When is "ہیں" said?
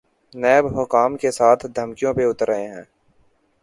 2.67-2.83